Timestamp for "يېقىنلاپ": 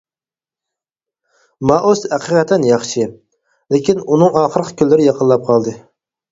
5.11-5.49